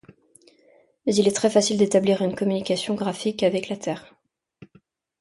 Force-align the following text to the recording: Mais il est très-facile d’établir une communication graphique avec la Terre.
Mais 1.05 1.13
il 1.13 1.27
est 1.27 1.31
très-facile 1.31 1.77
d’établir 1.77 2.23
une 2.23 2.33
communication 2.33 2.95
graphique 2.95 3.43
avec 3.43 3.69
la 3.69 3.77
Terre. 3.77 4.15